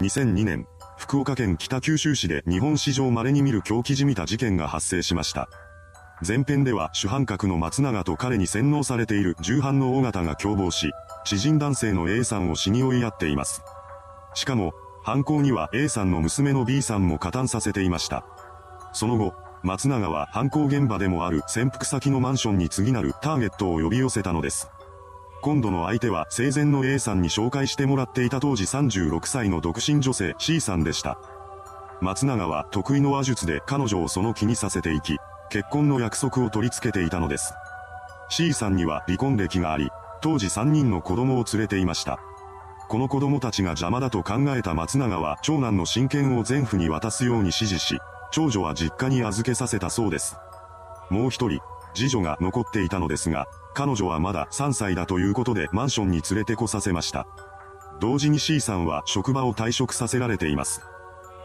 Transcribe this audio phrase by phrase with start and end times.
[0.00, 0.66] 2002年、
[0.98, 5.48] 福岡県北九州市で日本史上稀に見る狂気じみた事件が発生しました。
[6.26, 10.90] 前編では主犯格の松永と彼に洗脳されている重犯の尾形が共謀し、
[11.24, 13.62] 知人男性の A さんを死に追いやっています。
[14.34, 14.72] しかも、
[15.04, 18.26] 犯行には A さんの娘の B さんも加担させていました。
[18.92, 19.32] その後、
[19.62, 24.68] 松永は犯行現場でもある潜伏先のマンションに次なるターゲットを呼び寄せたのです。
[25.44, 31.18] 今度の相手は生前の A さんに紹介してもらっていた当時36歳の独身女性 C さんでした。
[32.00, 35.18] 松永は得意の話術で彼女をその気にさせていき、
[35.50, 37.52] 結婚の約束を取り付けていたのです。
[38.30, 39.90] C さんには離婚歴があり、
[40.22, 42.18] 当時3人の子供を連れていました。
[42.88, 47.98] この子供たちが邪魔だと考えた松永は長男の親権を全府に渡すように指示し、
[48.32, 50.38] 長女は実家に預けさせたそうです。
[51.10, 51.60] もう一人、
[51.94, 57.26] 次女が残っていたのですが、彼女はまだ3歳だということでマンションに連れてこさせました。
[58.00, 60.82] 同時に C さんは職場を退職させられています。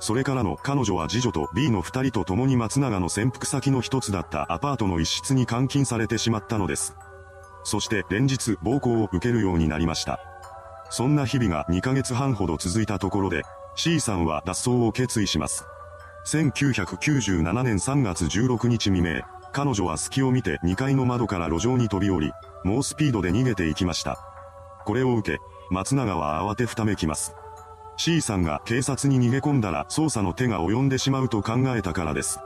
[0.00, 6.96] それからの彼女は次女と B の二人と共に松永の潜伏先の一つだったアパートの一室に監禁されてしまったのです。
[7.64, 10.18] そして連日暴行を受けるようになりました。
[10.90, 13.42] そんな日々が2ヶ月半ほど続いたところで、
[13.76, 15.64] C さんは脱走を決意します。
[16.26, 19.22] 1997年3月16日未明、
[19.52, 22.32] 彼女は隙を見て2階の窓から路上に飛び降り、
[22.64, 24.18] 猛スピードで逃げていきました。
[24.86, 25.38] これを受け、
[25.70, 27.34] 松永は慌てふためきます。
[27.98, 32.40] C さんが警察に逃げ込んだら捜査の手が及んでしまうと考えたからです。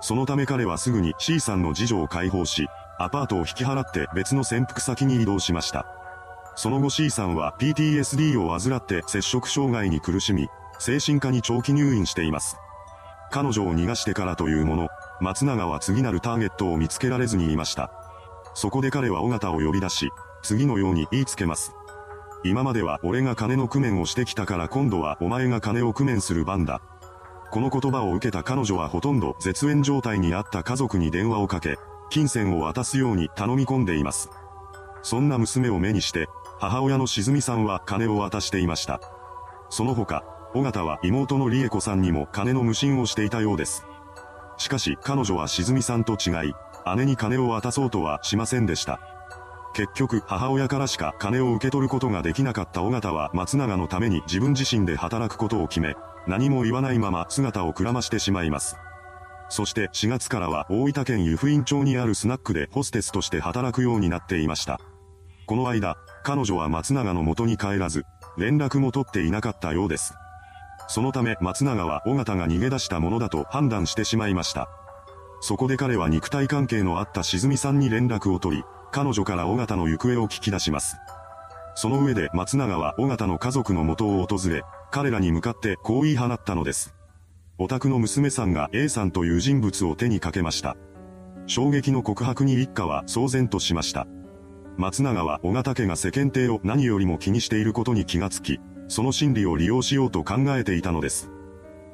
[0.00, 5.86] そのため彼はすぐに C さんの次女を解放し、アパートを引き払って別の潜伏先に移動しました。
[6.56, 12.56] その後 C さんは PTSD を患って接触障害に苦しみ、精神科に長期入院しています。
[13.30, 14.88] 彼女を逃がしてからというもの、
[15.20, 17.92] 松永は次なるターゲットを見つけられずにいました。
[18.54, 20.10] そこで彼は尾形を呼び出し、
[20.42, 21.72] 次のように言いつけます。
[22.42, 26.80] 今までは俺が金の工面をしてきたから今度はお前が金を工面する番だ。
[27.50, 31.76] この言葉を受けた彼女はほとんど絶縁状態にあった家族に電話をかけ、
[32.08, 34.30] 金銭を渡すように頼み込んでいます。
[35.02, 39.00] そんな娘を目にして、母親のしみさんは金を渡していました。
[39.68, 43.84] その他、尾形は妹の理恵子さんにも金の無心をしていたようです。
[44.60, 46.52] しかし彼女はしずみさんと違い、
[46.96, 49.00] 姉に金を渡そうとはしませんでした。
[49.72, 55.94] 結局母親からしか金を受け取ることができなかった尾形は松永のために自分自身で働くことを決め、
[56.26, 58.76] 何も言わないまま姿をくらましてしまいます。
[59.48, 64.78] そして4月からは大分県湯布院町にあるスナックでホステスとして働くようになっていました。
[65.46, 68.04] この間、彼女は松永の元に帰らず、
[68.36, 70.12] 連絡も取っていなかったようです。
[70.90, 74.68] そのため松永は尾形が逃げ出したものだと判断してしまいました。
[75.40, 80.96] そこで彼は肉体関係のあったしずみさんに連絡を取り、彼女から尾形の行方を聞き出します。
[81.76, 86.92] その上で松永は尾形の家族の元を訪れ、彼らに向かってこう言い放ったのです。
[87.56, 90.76] お宅の娘さんが A さんという人物を手にかけました。
[91.46, 94.08] 衝撃の告白に一家は騒然としました。
[94.76, 98.58] 松永は尾形家が世間体を何よりも気にしていることに気がつき、
[98.90, 101.30] その心理を利用しようと考えていたのです。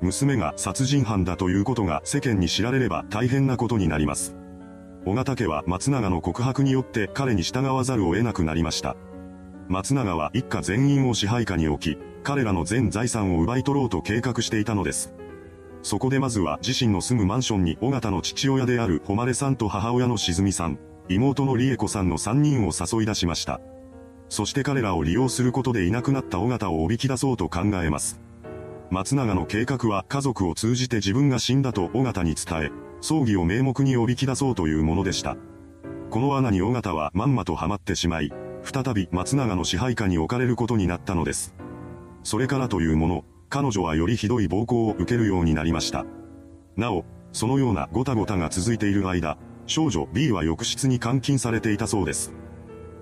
[0.00, 4.36] 娘が殺人犯だということが世間に知られれば大変なことになります。
[5.04, 8.94] 小形家は松永の告白によって彼に従わざるを得なくなりました。
[9.66, 15.12] 松永は一家全員を支配下に置き、彼らの全財産を奪い取ろうと計画していたのです。
[15.82, 20.78] そこでまずは自身の住むマンションに尾形の父親である誉さんと母親のしずみさん、
[21.08, 23.60] 妹の理恵子さんの3人を誘い出しました。
[24.34, 28.20] そして彼らを利用することでいなくなった尾形をおびき出そうと考えます。
[28.90, 35.36] 松永の計画は家族を通じて自分が死んだと尾形に伝え、葬儀を名目におびき出そうというものでした。
[36.10, 38.32] この穴に尾形はまんまとはまってしまい、
[38.64, 41.54] 再び松永の支配下に置かれることになったのです。
[42.24, 46.06] それからというもの、彼女はよりひどい暴行を受けるようになりました。
[46.76, 52.32] なお、そのようなごたごたが続いている間、少女 B は浴室に監禁されていたそうです。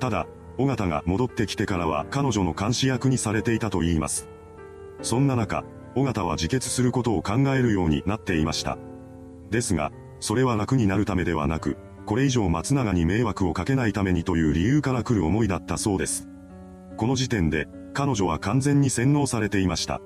[0.00, 0.26] ただ、
[0.60, 4.28] 尾形が戻ってきてからは彼女の監視役にされていたと言います。
[5.00, 8.76] そんな中、尾形は自決することを考えるようになっていました。
[9.50, 9.90] ですが、
[10.20, 16.28] それは楽になるためではなく、これ以上松永に迷惑をかけないためにという理由から来る思いだったそうです。
[16.98, 20.02] この時点で、彼女は完全に洗脳されていました。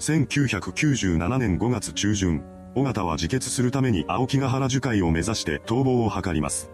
[0.00, 6.70] 1997年5月中旬、尾形は自決するために青木ヶ原樹海を目指して逃亡を図ります。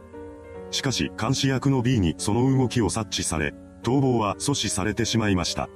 [0.75, 3.55] しかし監視役の B にその動きを察知され、
[3.85, 5.69] 逃亡は阻止されてしまいました。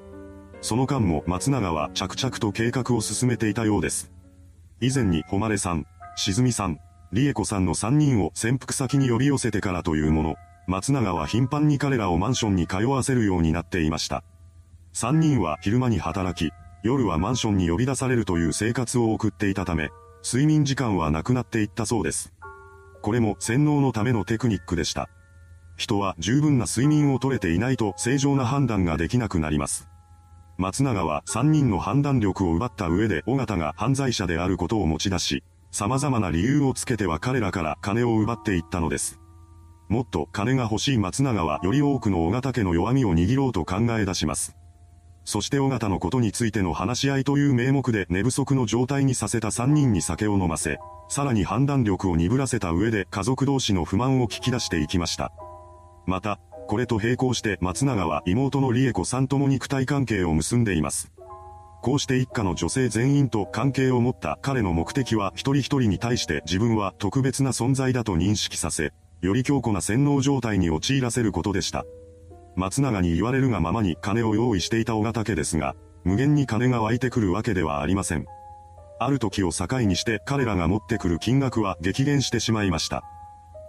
[0.61, 4.11] その間も松永は着々と計画を進めていたようです。
[4.81, 5.87] 以前に誉さん、
[6.17, 6.81] しずみさん、
[7.13, 10.37] 理恵子さんの3人を潜伏先に呼び寄せてからというもの、
[10.67, 14.25] 松永は頻繁に彼らをマンションに通わせるようになっていました。
[14.95, 16.53] 3人は昼間に働き、
[16.83, 19.91] 夜はマンションに呼び出されるという生活を送っていたため、
[20.25, 22.33] 睡眠時間はなくなっていったそうです。
[23.09, 25.09] これも洗脳のためのテクニックでした。
[25.79, 29.89] 人は十分な睡眠をとれていないと正常な判断ができなくなります。
[30.59, 39.19] 松永は3人の判断力を奪った上で尾形が犯罪者であることを持ち出し、様々な理由をつけては彼らから金を奪っていったのです。
[39.89, 44.55] もっと金が欲しい松永はより多くの尾形家の弱みを握ろうと考え出します。
[45.29, 50.79] そして尾形のことについての話し合いという名目で寝不足の状態にさせた3人に酒を飲ませ、
[51.11, 55.31] さらに判断力を鈍らせた上で家族同士の不満を聞き出していきました。
[56.07, 61.13] また、これと並行して松永は妹の理恵子さんとも肉体関係を結んでいます。
[61.83, 71.85] こうして一家の女性全員と関係を持った彼の目的は一人一人に対して自分は特別な存在だと認識させ、より強固な洗脳状態に陥らせることでした。
[72.59, 78.27] 松永に言われるがままに金を用意していた尾形家ですが、無限に金が湧いてくるわけではありません。
[78.99, 83.05] ある時を境にして彼らが持ってくる金額は激減してしまいました。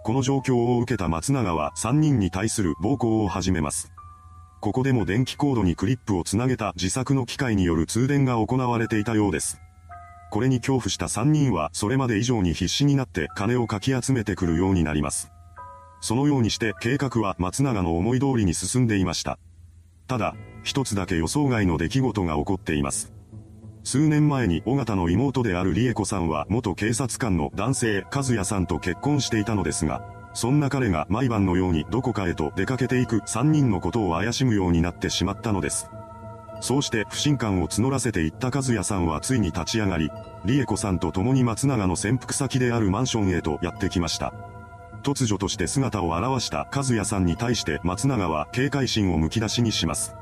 [0.02, 3.92] この状況を受けた松永は3人に対する暴行を始めます。
[4.60, 9.60] ここでも電気コードにクリップをつなげた自作の機械による通電が行われていたようです。
[10.32, 15.30] これに恐怖した3人はそれまで以上に必死になって金をかき集めてくるようになります。
[16.00, 19.38] そのようにして計画は松永の思い通りに進んでいました。
[20.06, 23.12] ただ、一つだけ予想外の出来事が起こっています。
[23.84, 30.02] 数年前に尾形の妹である理恵子さんは元警察官の男性和也さんと結婚していたのですが、
[30.32, 35.90] そんな彼が毎晩のようにどこかへと出かけていく3人のことを怪しむようになってしまったのです。
[36.60, 40.10] そうして不信感を募らせていった和也さんはついに立ち上がり、
[40.44, 44.34] 理恵子さんと共に松永の潜伏先であるマンションへとやってきました。
[45.00, 50.14] 突如として姿を現した和也さんに対して松永は警戒心をむき出しにします。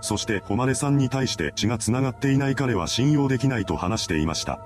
[0.00, 4.60] そして誉さんに対して血が繋がっていない彼は信用できないと話していました。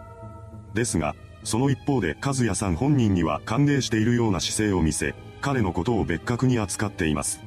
[0.74, 1.14] ですが、
[1.44, 7.40] その一方で和也さん本人には歓迎しているような姿勢を見せ、彼のことを別格に扱っています。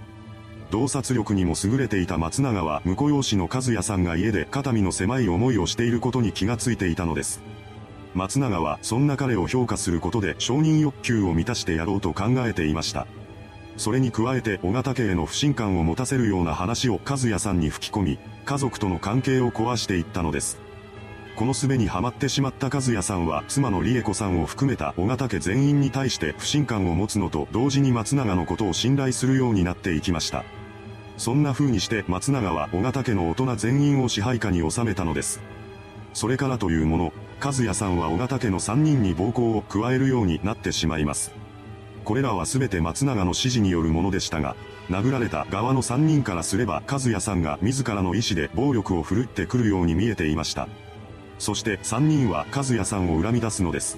[0.71, 7.43] 洞察力にも優れていた松永は婿養子の和也さんが家で肩身の狭い思いをしていることに気がついていたのです。
[8.13, 13.07] 松永はそんな彼を評価することで承認欲求を満たしてやろうと考えていました。
[13.77, 20.59] それに加えて小型家への不信感を持たせるような話を和也さんに吹き込み、家族との関係を壊していったのです。
[21.35, 30.45] この術にはまってしまった和也さんは妻の理恵子さんを含めた小型家全員に対して不信感を持つのと同時に松永のことを信頼するようになっていきました。
[31.17, 35.41] そんな風にして松永は小型家の大人全員を支配下に収めたのです。
[36.13, 37.13] それからというもの、
[37.43, 41.33] 和也さんは小型家の3人に暴行を加えるようになってしまいます。
[42.05, 44.55] これらは全て松永の指示によるものでしたが、
[44.89, 50.69] 殴られた側の3人からすれば和也さんが自らの意思で暴力を振るってくるように見えていました。
[51.37, 53.97] そして3人は和也さんを恨み出すのです。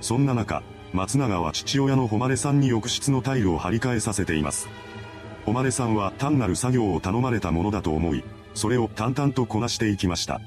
[0.00, 0.62] そんな中、
[0.94, 4.70] 松永は父親の誉さんに浴室のタイルを張り替えさせています。
[5.44, 8.24] 誉さんは単なる作業を頼まれたものだと思い、
[8.54, 10.40] それを淡々とこなしていきました。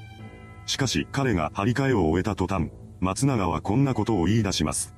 [0.66, 2.70] しかし彼が張り替えを終えた途端、
[3.00, 4.94] 松永はこんなことを言い出します。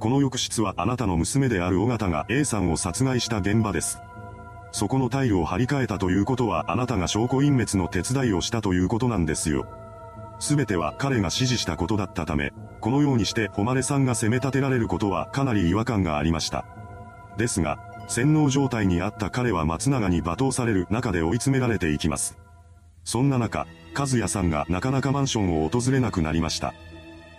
[0.00, 4.00] この浴室はあなたの娘である尾形が A さんを殺害した現場です。
[4.72, 9.66] そこのタイルを張り替えたということはあなたが証拠隠滅の手伝いをしたということなんですよ。
[10.40, 16.66] すべては彼が指示したことだったため、このようにして誉さんが責め立てられることはかなり違和感がありました。
[17.38, 22.36] ですが、洗脳状態にあった彼は松永に罵倒される中で追い詰められていきます。
[23.04, 26.74] そんな中、和也さんがなかなかマンションを訪れなくなりました。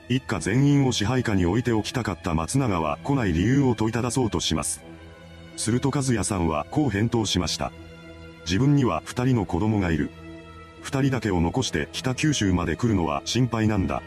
[0.07, 4.83] 一家全員を支配下に置いておきたかった松永は来ない理由を問いただそうとします。
[5.57, 7.71] すると和也さんはこう返答しました。
[8.45, 10.11] 自分には二人の子供がいる。
[10.81, 14.03] 二人だけを残して北九州まで来るのは心配なんだ。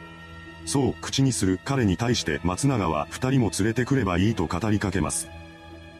[0.64, 5.28] そう口にする彼に対して松永は二人も連れてくればいいと語りかけます。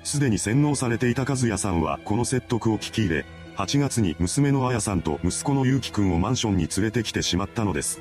[0.04, 3.26] すでに洗脳されていた和也さんはこの説得を聞き入れ、
[3.58, 8.00] 8月に娘の彩さんと息子の祐樹くんをマンションに連れてきてしまったのです。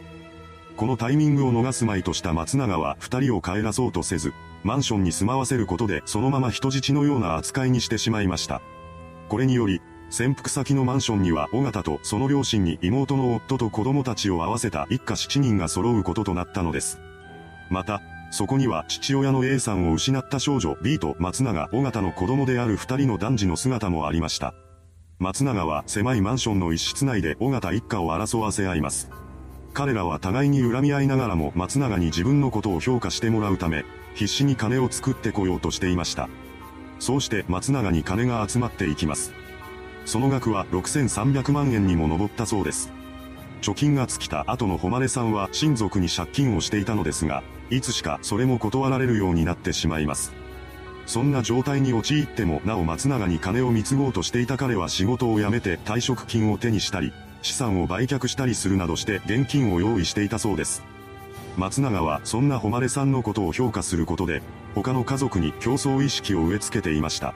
[0.76, 4.34] このタイミングを逃すまいとした松永は二人を帰らそうとせず、
[4.64, 8.62] マンションに住まわせることでそのまま人質のような扱いにしてしまいました。
[9.30, 17.00] これにより、潜伏先のマンションには尾形とその両親に妹の夫と子供たちを合わせた一家7人が揃うこととなったのです。
[17.72, 24.54] また、そこには父親の A さんを失った少女 B と松永尾形の子供である二人の男児の姿もありました。
[25.20, 29.10] 松永は狭いマンションの一室内で尾形一家を争わせ合います。
[29.74, 33.84] 彼らは互いに恨み合いながらも松永に自分のことを評価してもらうため、
[34.14, 36.30] 必死に金を作ってこようとしていました。
[37.00, 39.34] そうして松永に金が集まっていきます。
[40.06, 42.92] その額は6300万円にも上ったそうです。
[43.64, 50.32] 貯金が尽きた後の誉さんは親族に借金をしていたのですが、いつしかそれも断られるようになってしまいます。
[51.08, 60.84] そんな状態に陥ってもなお松永に金を貢ごうとしていた彼は仕事を辞めて退職金を手にしたり、資産を売却したりするなどして現金を用意していたそうです。
[61.56, 64.42] 松永はそんな誉さんのことを評価することで、
[64.76, 67.34] 他の家族に競争意識を植え付けていました。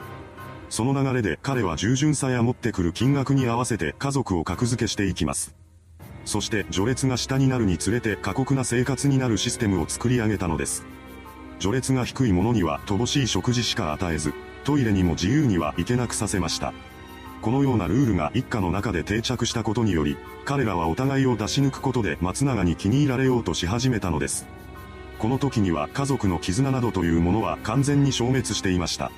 [0.69, 5.55] その流れで彼は従順さや持ってくる金額に合わせて家族を格付けしていきます。
[6.25, 10.85] そして序列が下になるにつれて過酷な生活になるシステムを作り上げたのです。
[11.61, 16.73] 序列が低い者には乏しい食事しか与えず、トイレにも自由には行けなくさせました。
[17.43, 24.47] このようなルールが一家の中で定着したことにより、彼らはお互いを出し抜くことで松永に気に入られようとし始めたのです。
[25.19, 29.11] この時には家族の絆などというものは完全に消滅していました。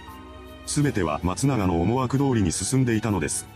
[0.66, 3.48] すべては松永の思惑通りに進んでいたのです。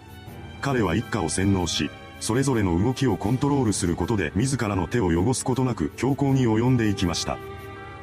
[0.62, 1.90] 彼は一家を洗脳し、
[2.22, 7.38] それぞれの動きをコントロールすることで自らの手を汚すことなく強行に及んでいきました。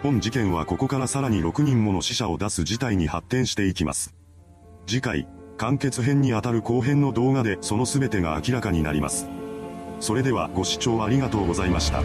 [0.04, 4.14] 本事件はここからさらに6人もの死者を出す事態に発展していきます。
[4.86, 9.26] 次回、完結編にあたる後編の動画でその全てが明らかになります。
[10.00, 12.02] それではご視聴ありがとうございました。